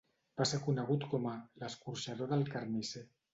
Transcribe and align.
Va 0.39 0.45
ser 0.51 0.59
conegut 0.67 1.05
com 1.11 1.27
a 1.33 1.33
"l'escorxador 1.65 2.33
del 2.33 2.43
carnisser". 2.57 3.05